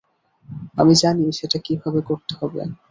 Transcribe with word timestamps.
আমি 0.77 0.93
জানি 1.01 1.25
সেটা 1.39 1.57
কীভাবে 1.65 1.99
করতে 2.09 2.33
হবে। 2.39 2.59